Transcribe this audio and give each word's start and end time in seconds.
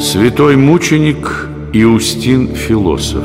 Святой 0.00 0.56
мученик 0.56 1.46
Иустин 1.74 2.54
Философ 2.54 3.22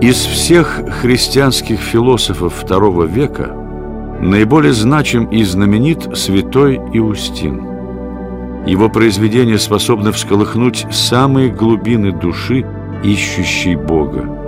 Из 0.00 0.14
всех 0.14 0.82
христианских 1.02 1.80
философов 1.80 2.62
II 2.62 3.08
века 3.08 3.56
наиболее 4.20 4.72
значим 4.72 5.24
и 5.24 5.42
знаменит 5.42 6.16
святой 6.16 6.76
Иустин. 6.92 7.66
Его 8.66 8.88
произведения 8.88 9.58
способны 9.58 10.12
всколыхнуть 10.12 10.86
самые 10.92 11.48
глубины 11.48 12.12
души, 12.12 12.64
ищущей 13.02 13.74
Бога. 13.74 14.45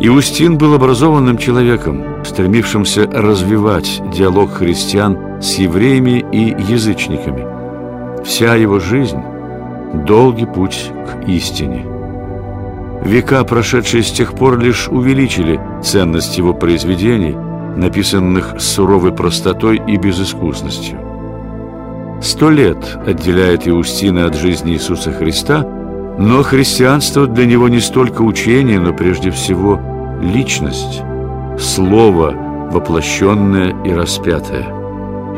Иустин 0.00 0.58
был 0.58 0.74
образованным 0.74 1.38
человеком, 1.38 2.24
стремившимся 2.24 3.08
развивать 3.10 4.02
диалог 4.12 4.52
христиан 4.52 5.40
с 5.40 5.54
евреями 5.54 6.24
и 6.32 6.54
язычниками. 6.72 7.46
Вся 8.24 8.54
его 8.54 8.80
жизнь– 8.80 9.22
долгий 10.06 10.46
путь 10.46 10.90
к 11.06 11.28
истине– 11.28 11.86
Века, 13.04 13.44
прошедшие 13.44 14.02
с 14.02 14.10
тех 14.10 14.32
пор, 14.32 14.58
лишь 14.58 14.88
увеличили 14.88 15.60
ценность 15.82 16.38
его 16.38 16.54
произведений, 16.54 17.36
написанных 17.76 18.54
с 18.58 18.64
суровой 18.64 19.12
простотой 19.12 19.80
и 19.86 19.98
безыскусностью. 19.98 20.98
Сто 22.22 22.48
лет 22.48 22.78
отделяет 23.06 23.68
Иустина 23.68 24.24
от 24.24 24.34
жизни 24.34 24.72
Иисуса 24.72 25.12
Христа, 25.12 25.66
но 26.18 26.42
христианство 26.42 27.26
для 27.26 27.44
него 27.44 27.68
не 27.68 27.80
столько 27.80 28.22
учение, 28.22 28.80
но 28.80 28.94
прежде 28.94 29.30
всего 29.30 29.78
личность, 30.20 31.02
слово, 31.58 32.34
воплощенное 32.70 33.74
и 33.84 33.92
распятое. 33.92 34.68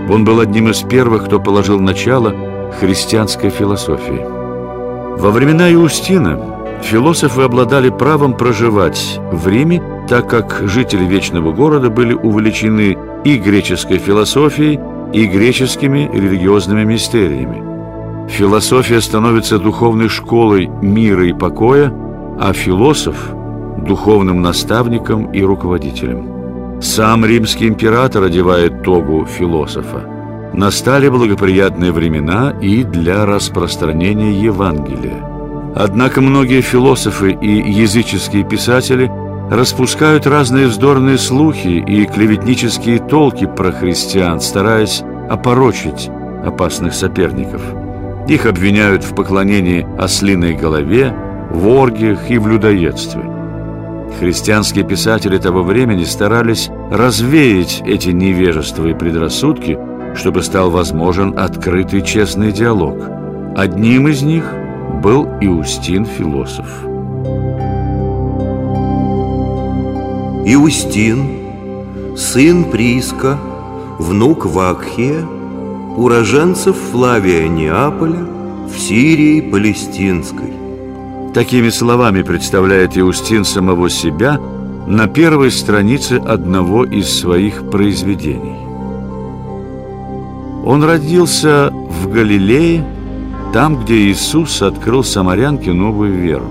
Он 0.08 0.24
был 0.24 0.40
одним 0.40 0.70
из 0.70 0.82
первых, 0.82 1.26
кто 1.26 1.40
положил 1.40 1.80
начало 1.80 2.34
христианской 2.80 3.50
философии. 3.50 4.24
Во 5.18 5.30
времена 5.30 5.72
Иустина 5.72 6.56
Философы 6.82 7.42
обладали 7.42 7.88
правом 7.90 8.36
проживать 8.36 9.18
в 9.32 9.48
Риме, 9.48 9.82
так 10.08 10.28
как 10.28 10.62
жители 10.66 11.04
Вечного 11.04 11.52
города 11.52 11.90
были 11.90 12.12
увлечены 12.12 12.96
и 13.24 13.38
греческой 13.38 13.98
философией, 13.98 14.78
и 15.12 15.26
греческими 15.26 16.10
религиозными 16.12 16.84
мистериями. 16.84 18.28
Философия 18.28 19.00
становится 19.00 19.58
духовной 19.58 20.08
школой 20.08 20.66
мира 20.66 21.26
и 21.26 21.32
покоя, 21.32 21.92
а 22.38 22.52
философ– 22.52 23.30
духовным 23.86 24.42
наставником 24.42 25.32
и 25.32 25.42
руководителем. 25.42 26.80
Сам 26.80 27.24
римский 27.24 27.68
император 27.68 28.24
одевает 28.24 28.82
тогу 28.82 29.24
философа. 29.24 30.04
Настали 30.52 31.08
благоприятные 31.08 31.92
времена 31.92 32.54
и 32.60 32.82
для 32.82 33.24
распространения 33.26 34.32
Евангелия. 34.32 35.24
Однако 35.74 36.20
многие 36.20 36.60
философы 36.60 37.32
и 37.32 37.70
языческие 37.70 38.44
писатели 38.44 39.10
распускают 39.50 40.26
разные 40.26 40.66
вздорные 40.66 41.18
слухи 41.18 41.84
и 41.86 42.06
клеветнические 42.06 42.98
толки 42.98 43.46
про 43.46 43.72
христиан, 43.72 44.40
стараясь 44.40 45.02
опорочить 45.30 46.10
опасных 46.44 46.94
соперников. 46.94 47.62
Их 48.28 48.46
обвиняют 48.46 49.04
в 49.04 49.14
поклонении 49.14 49.86
ослиной 49.98 50.54
голове, 50.54 51.14
в 51.50 51.68
оргиях 51.68 52.30
и 52.30 52.38
в 52.38 52.48
людоедстве. 52.48 53.35
Христианские 54.18 54.84
писатели 54.84 55.38
того 55.38 55.62
времени 55.62 56.04
старались 56.04 56.70
развеять 56.90 57.82
эти 57.86 58.10
невежества 58.10 58.86
и 58.86 58.94
предрассудки, 58.94 59.78
чтобы 60.14 60.42
стал 60.42 60.70
возможен 60.70 61.38
открытый 61.38 62.02
честный 62.02 62.52
диалог. 62.52 62.96
Одним 63.56 64.08
из 64.08 64.22
них– 64.22 64.44
был 65.02 65.26
Иустин 65.40 66.04
философ. 66.04 66.66
Иустин, 70.44 72.16
сын 72.16 72.64
Приска, 72.64 73.38
внук 73.98 74.46
Вакхия, 74.46 75.24
уроженцев 75.96 76.76
Флавия 76.92 77.48
Неаполя 77.48 78.26
в 78.66 78.78
Сирии 78.78 79.40
Палестинской. 79.40 80.65
Такими 81.36 81.68
словами 81.68 82.22
представляет 82.22 82.96
Иустин 82.96 83.44
самого 83.44 83.90
себя 83.90 84.40
на 84.86 85.06
первой 85.06 85.50
странице 85.50 86.14
одного 86.14 86.86
из 86.86 87.10
своих 87.10 87.70
произведений. 87.70 88.56
Он 90.64 90.82
родился 90.82 91.70
в 91.74 92.08
Галилее 92.08 92.86
там, 93.52 93.84
где 93.84 93.96
Иисус 94.10 94.62
открыл 94.62 95.04
самарянке 95.04 95.74
новую 95.74 96.14
веру. 96.14 96.48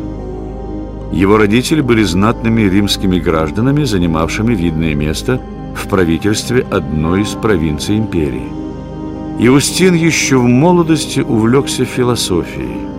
Его 1.12 1.38
родители 1.38 1.82
были 1.82 2.04
знатными 2.04 2.62
римскими 2.62 3.18
гражданами, 3.18 3.86
занимавшими 3.86 4.54
видное 4.54 4.94
место 4.94 5.42
в 5.76 5.88
правительстве 5.88 6.64
одной 6.70 7.24
из 7.24 7.30
провинций 7.30 7.98
империи. 7.98 8.52
Иустин 9.40 9.96
еще 9.96 10.38
в 10.38 10.44
молодости 10.44 11.22
увлекся 11.22 11.86
философией 11.86 12.95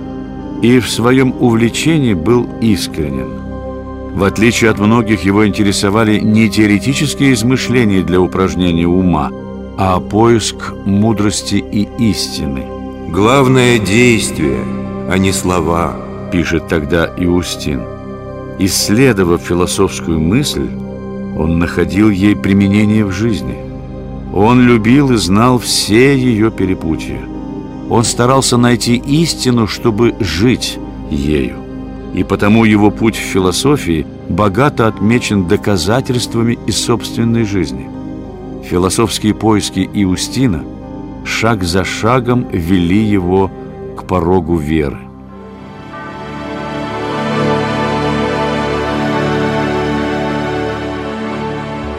и 0.63 0.79
в 0.79 0.91
своем 0.91 1.35
увлечении 1.41 2.15
был 2.15 2.47
искренен. 2.61 3.29
В 4.15 4.25
отличие 4.25 4.71
от 4.71 4.79
многих, 4.79 5.25
его 5.25 5.47
интересовали 5.47 6.21
не 6.21 6.49
теоретические 6.49 7.35
измышления 7.35 8.03
для 8.03 8.21
упражнения 8.21 8.87
ума, 8.87 9.31
а 9.77 10.01
поиск 10.01 10.73
мудрости 10.85 11.57
и 11.57 11.89
истины– 11.99 12.65
Главное 13.09 13.79
действие, 13.79 14.59
а 15.09 15.17
не 15.17 15.33
слова, 15.33 15.97
пишет 16.33 16.67
тогда 16.67 17.07
Иустин. 17.17 17.81
Исследовав 18.59 19.41
философскую 19.41 20.21
мысль, 20.21 20.69
он 21.39 21.59
находил 21.59 22.11
ей 22.11 22.35
применение 22.35 23.05
в 23.05 23.13
жизни. 23.13 23.57
Он 24.35 24.61
любил 24.61 25.13
и 25.13 25.17
знал 25.17 25.59
все 25.59 26.15
ее 26.15 26.51
перепутья. 26.51 27.21
Он 27.91 28.05
старался 28.05 28.57
найти 28.57 28.97
истину, 28.97 29.67
чтобы 29.67 30.15
жить 30.21 30.79
ею. 31.11 31.57
И 32.15 32.25
потому 32.25 32.65
его 32.65 32.91
путь 32.91 33.17
в 33.17 33.21
философии 33.21 34.07
богато 34.29 34.87
отмечен 34.87 35.47
доказательствами 35.47 36.59
из 36.67 36.79
собственной 36.79 37.45
жизни. 37.45 37.89
Философские 38.65 39.35
поиски 39.35 39.89
Иустина– 39.93 40.65
шаг 41.27 41.65
за 41.65 41.85
шагом 41.85 42.47
вели 42.51 43.03
его 43.03 43.51
к 43.97 44.05
порогу 44.05 44.57
веры. 44.57 44.99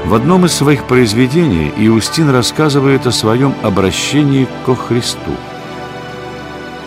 В 0.05 0.13
одном 0.13 0.45
из 0.45 0.53
своих 0.53 0.85
произведений 0.85 1.71
Иустин 1.77 2.29
рассказывает 2.29 3.05
о 3.05 3.11
своем 3.11 3.53
обращении 3.61 4.47
ко 4.65 4.73
Христу. 4.73 5.31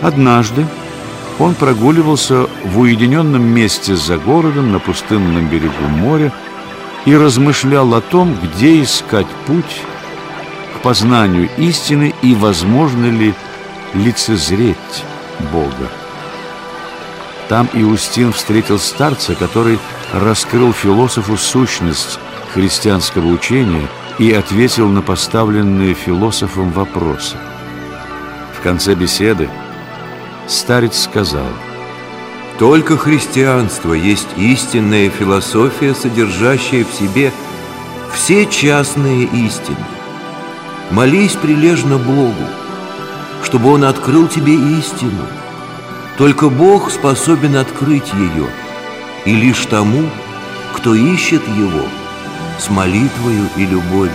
Однажды 0.02 0.66
он 1.38 1.54
прогуливался 1.54 2.46
в 2.64 2.78
уединенном 2.78 3.42
месте 3.42 3.96
за 3.96 4.18
городом 4.18 4.72
на 4.72 4.78
пустынном 4.78 5.48
берегу 5.48 5.88
моря 5.88 6.32
и 7.06 7.16
размышлял 7.16 7.94
о 7.94 8.00
том, 8.00 8.36
где 8.42 8.82
искать 8.82 9.26
путь 9.46 9.82
познанию 10.82 11.48
истины 11.56 12.14
и 12.22 12.34
возможно 12.34 13.06
ли 13.06 13.34
лицезреть 13.94 15.04
Бога. 15.52 15.90
Там 17.48 17.68
Иустин 17.72 18.32
встретил 18.32 18.78
старца, 18.78 19.34
который 19.34 19.78
раскрыл 20.12 20.72
философу 20.72 21.36
сущность 21.36 22.18
христианского 22.54 23.26
учения 23.26 23.88
и 24.18 24.32
ответил 24.32 24.88
на 24.88 25.02
поставленные 25.02 25.94
философом 25.94 26.70
вопросы. 26.70 27.36
В 28.56 28.62
конце 28.62 28.94
беседы 28.94 29.48
старец 30.46 31.02
сказал 31.02 31.46
«Только 32.58 32.96
христианство 32.96 33.94
есть 33.94 34.28
истинная 34.36 35.10
философия, 35.10 35.94
содержащая 35.94 36.84
в 36.84 36.92
себе 36.92 37.32
все 38.12 38.46
частные 38.46 39.24
истины. 39.24 39.76
Молись 40.90 41.34
прилежно 41.34 41.98
Богу, 41.98 42.34
чтобы 43.42 43.72
Он 43.72 43.84
открыл 43.84 44.28
тебе 44.28 44.54
истину. 44.54 45.26
Только 46.18 46.48
Бог 46.48 46.90
способен 46.90 47.56
открыть 47.56 48.12
ее, 48.12 48.48
и 49.24 49.34
лишь 49.34 49.64
тому, 49.66 50.10
кто 50.74 50.94
ищет 50.94 51.46
Его 51.48 51.86
с 52.58 52.68
молитвою 52.68 53.48
и 53.56 53.64
любовью. 53.64 54.12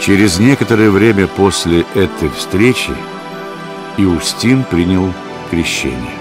Через 0.00 0.38
некоторое 0.38 0.90
время 0.90 1.26
после 1.26 1.84
этой 1.94 2.30
встречи 2.30 2.92
Иустин 3.96 4.64
принял 4.64 5.12
крещение. 5.50 6.14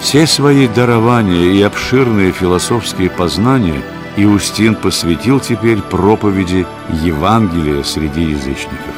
Все 0.00 0.26
свои 0.26 0.68
дарования 0.68 1.52
и 1.52 1.62
обширные 1.62 2.32
философские 2.32 3.10
познания 3.10 3.82
Иустин 4.16 4.74
посвятил 4.74 5.40
теперь 5.40 5.80
проповеди 5.80 6.66
Евангелия 7.02 7.82
среди 7.82 8.22
язычников. 8.22 8.94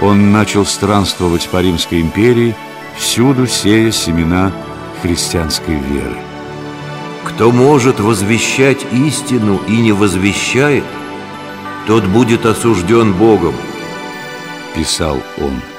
Он 0.00 0.32
начал 0.32 0.64
странствовать 0.64 1.48
по 1.48 1.60
Римской 1.60 2.00
империи, 2.00 2.54
всюду 2.96 3.46
сея 3.46 3.90
семена 3.90 4.52
христианской 5.02 5.74
веры. 5.74 6.16
Кто 7.24 7.50
может 7.50 8.00
возвещать 8.00 8.86
истину 8.92 9.60
и 9.66 9.76
не 9.78 9.92
возвещает, 9.92 10.84
тот 11.86 12.04
будет 12.04 12.46
осужден 12.46 13.14
Богом, 13.14 13.54
писал 14.74 15.18
он. 15.38 15.69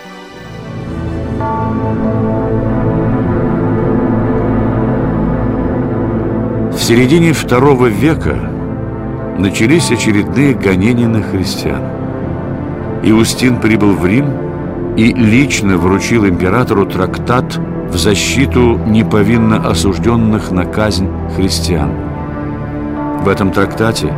Середине 6.92 7.32
второго 7.32 7.86
века 7.86 8.36
начались 9.38 9.92
очередные 9.92 10.54
гонения 10.54 11.08
на 11.08 11.22
христиан. 11.22 11.82
Иустин 13.02 13.62
прибыл 13.62 13.94
в 13.94 14.06
Рим 14.06 14.26
и 14.98 15.14
лично 15.14 15.78
вручил 15.78 16.28
императору 16.28 16.86
трактат 16.86 17.58
в 17.90 17.96
защиту 17.96 18.78
неповинно 18.86 19.70
осужденных 19.70 20.52
на 20.52 20.66
казнь 20.66 21.08
христиан. 21.34 21.92
В 23.22 23.30
этом 23.30 23.52
трактате 23.52 24.14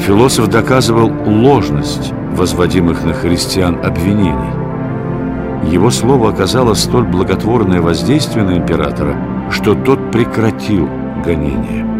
философ 0.00 0.48
доказывал 0.48 1.12
ложность 1.24 2.12
возводимых 2.32 3.04
на 3.04 3.12
христиан 3.12 3.78
обвинений. 3.84 5.70
Его 5.70 5.90
слово 5.90 6.30
оказало 6.30 6.74
столь 6.74 7.04
благотворное 7.04 7.80
воздействие 7.80 8.44
на 8.44 8.56
императора, 8.56 9.14
что 9.52 9.76
тот 9.76 10.10
прекратил 10.10 10.88
гонение. 11.24 11.99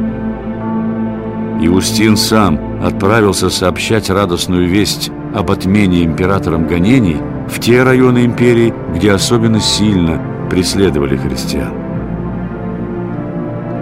Иустин 1.62 2.16
сам 2.16 2.58
отправился 2.82 3.50
сообщать 3.50 4.08
радостную 4.08 4.66
весть 4.66 5.10
об 5.34 5.50
отмене 5.50 6.04
императором 6.04 6.66
гонений 6.66 7.18
в 7.48 7.60
те 7.60 7.82
районы 7.82 8.24
империи, 8.24 8.72
где 8.94 9.12
особенно 9.12 9.60
сильно 9.60 10.20
преследовали 10.48 11.16
христиан. 11.16 11.72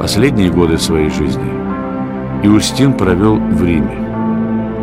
Последние 0.00 0.50
годы 0.50 0.76
своей 0.78 1.10
жизни 1.10 1.50
Иустин 2.42 2.94
провел 2.94 3.36
в 3.36 3.64
Риме. 3.64 4.08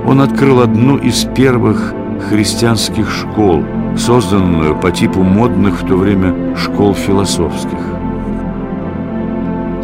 Он 0.08 0.22
открыл 0.22 0.62
одну 0.62 0.98
из 0.98 1.26
первых 1.36 1.94
христианских 2.30 3.12
школ, 3.12 3.64
созданную 3.98 4.80
по 4.80 4.92
типу 4.92 5.22
модных 5.22 5.82
в 5.82 5.88
то 5.88 5.96
время 5.96 6.56
школ 6.56 6.94
философских. 6.94 7.95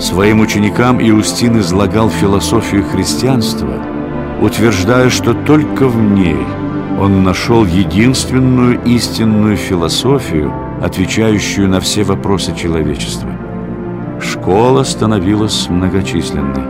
Своим 0.02 0.42
ученикам 0.42 1.00
Иустин 1.00 1.60
излагал 1.60 2.10
философию 2.10 2.84
христианства, 2.84 3.74
утверждая, 4.42 5.10
что 5.10 5.34
только 5.34 5.88
в 5.88 5.96
ней 5.96 6.40
он 7.00 7.24
нашел 7.24 7.64
единственную 7.66 8.82
истинную 8.84 9.56
философию– 9.56 10.52
отвечающую 10.82 11.70
на 11.70 11.80
все 11.80 12.04
вопросы 12.04 12.56
человечества. 12.56 13.30
Школа 14.20 14.84
становилась 14.84 15.70
многочисленной. 15.70 16.64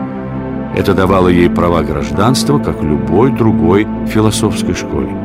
Это 0.76 0.94
давало 0.94 1.30
ей 1.30 1.50
права 1.50 1.82
гражданства, 1.82 2.60
как 2.60 2.82
любой 2.84 3.32
другой 3.32 3.88
философской 4.08 4.74
школе. 4.76 5.16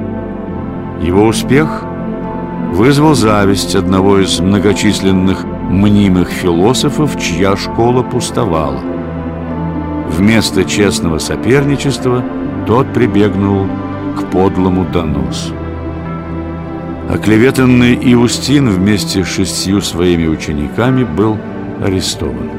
Его 1.02 1.26
успех 1.26 1.84
вызвал 2.76 3.14
зависть 3.14 3.74
одного 3.74 4.18
из 4.18 4.38
многочисленных 4.38 5.44
мнимых 5.44 6.28
философов, 6.28 7.18
чья 7.18 7.56
школа 7.56 8.02
пустовала. 8.02 8.80
Вместо 10.10 10.62
честного 10.64 11.18
соперничества 11.18 12.22
тот 12.66 12.92
прибегнул 12.92 13.66
к 14.18 14.30
подлому 14.30 14.84
доносу. 14.84 15.54
Оклеветанный 17.08 17.98
Иустин 18.12 18.68
вместе 18.68 19.24
с 19.24 19.28
шестью 19.28 19.80
своими 19.80 20.26
учениками 20.26 21.04
был 21.04 21.38
арестован. 21.82 22.50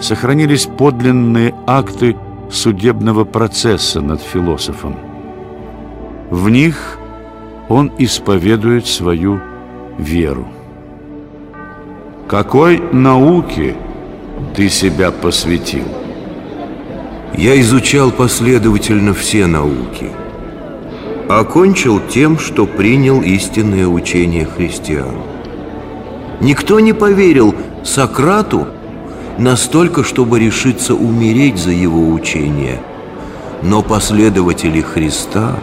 Сохранились 0.00 0.66
подлинные 0.66 1.54
акты 1.66 2.16
судебного 2.50 3.24
процесса 3.24 4.00
над 4.00 4.20
философом. 4.20 4.96
В 6.30 6.48
них 6.48 6.99
он 7.70 7.90
исповедует 7.96 8.86
свою 8.86 9.40
веру. 9.96 10.46
Какой 12.28 12.78
науке 12.92 13.74
ты 14.54 14.68
себя 14.68 15.10
посвятил? 15.10 15.84
Я 17.34 17.58
изучал 17.58 18.10
последовательно 18.10 19.14
все 19.14 19.46
науки– 19.46 20.10
окончил 21.38 22.00
тем, 22.00 22.38
что 22.38 22.66
принял 22.66 23.22
истинное 23.22 23.86
учение 23.86 24.44
христиан. 24.44 25.14
Никто 26.40 26.80
не 26.80 26.92
поверил 26.92 27.54
Сократу 27.84 28.66
настолько, 29.38 30.02
чтобы 30.02 30.40
решиться 30.40 30.94
умереть 30.94 31.58
за 31.58 31.70
его 31.70 32.08
учение. 32.10 32.80
Но 33.62 33.82
последователи 33.82 34.80
Христа, 34.80 35.56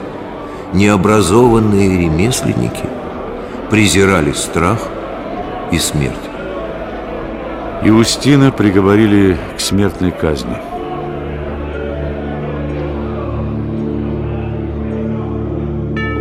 необразованные 0.73 1.97
ремесленники, 1.99 2.85
презирали 3.69 4.31
страх 4.31 4.79
и 5.71 5.77
смерть. 5.77 6.15
Иустина 7.83 8.51
приговорили 8.51 9.37
к 9.55 9.59
смертной 9.59 10.11
казни– 10.11 10.57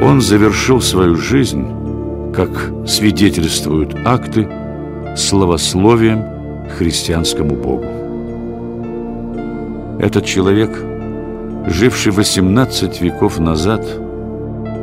Он 0.06 0.20
завершил 0.20 0.80
свою 0.80 1.16
жизнь, 1.16 1.66
как 2.32 2.70
свидетельствуют 2.86 3.96
акты, 4.04 4.48
словословием 5.16 6.22
христианскому 6.78 7.56
Богу. 7.56 7.86
Этот 9.98 10.24
человек, 10.24 10.70
живший 11.66 12.12
18 12.12 13.00
веков 13.00 13.40
назад, 13.40 13.84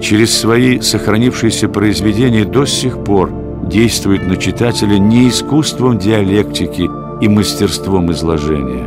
через 0.03 0.37
свои 0.37 0.81
сохранившиеся 0.81 1.69
произведения 1.69 2.43
до 2.43 2.65
сих 2.65 3.03
пор 3.03 3.31
действует 3.63 4.27
на 4.27 4.35
читателя 4.35 4.97
не 4.97 5.29
искусством 5.29 5.97
диалектики 5.97 6.89
и 7.21 7.27
мастерством 7.29 8.11
изложения, 8.11 8.85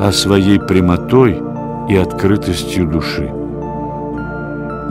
а 0.00 0.10
своей 0.10 0.58
прямотой 0.58 1.38
и 1.90 1.96
открытостью 1.96 2.86
души. 2.86 3.30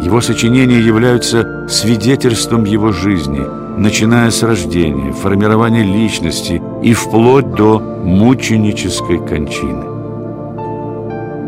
Его 0.04 0.22
сочинения 0.22 0.80
являются 0.80 1.68
свидетельством 1.68 2.66
его 2.66 2.92
жизни, 2.92 3.42
начиная 3.78 4.30
с 4.30 4.44
рождения, 4.44 5.12
формирования 5.12 5.84
личности 5.84 6.62
и 6.84 6.94
вплоть 6.94 7.52
до 7.56 7.80
мученической 7.80 9.18
кончины. 9.18 9.86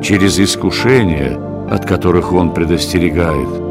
Через 0.01 0.39
искушения, 0.39 1.39
от 1.69 1.85
которых 1.85 2.33
он 2.33 2.51
предостерегает, 2.53 3.64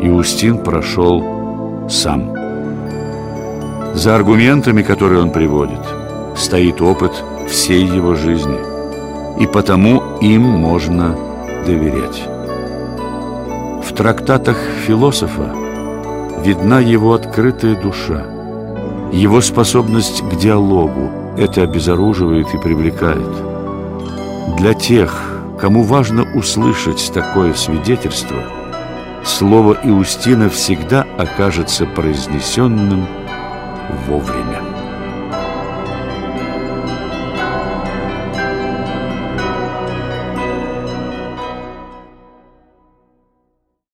Иустин 0.00 0.58
прошел 0.58 1.88
сам. 1.88 2.34
За 3.94 4.14
аргументами, 4.14 4.82
которые 4.82 5.22
он 5.22 5.30
приводит, 5.30 5.80
стоит 6.36 6.82
опыт 6.82 7.12
всей 7.48 7.84
его 7.84 8.14
жизни, 8.14 8.58
и 9.40 9.46
потому 9.46 10.18
им 10.20 10.42
можно 10.42 11.16
доверять. 11.64 12.22
В 13.82 13.94
трактатах 13.94 14.58
философа 14.86 15.54
видна 16.44 16.80
его 16.80 17.14
открытая 17.14 17.80
душа, 17.80 18.26
его 19.12 19.40
способность 19.40 20.22
к 20.22 20.36
диалогу. 20.36 21.10
Это 21.38 21.62
обезоруживает 21.62 22.54
и 22.54 22.58
привлекает. 22.58 23.30
Для 24.58 24.74
тех, 24.74 25.40
кому 25.58 25.82
важно 25.82 26.26
услышать 26.34 27.10
такое 27.14 27.54
свидетельство, 27.54 28.42
слово 29.26 29.78
Иустина 29.82 30.48
всегда 30.48 31.02
окажется 31.18 31.84
произнесенным 31.84 33.06
вовремя. 34.06 34.65